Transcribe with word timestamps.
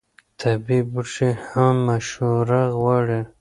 طبیعي 0.39 0.81
بوټي 0.91 1.29
هم 1.49 1.73
مشوره 1.87 2.61
غواړي. 2.79 3.19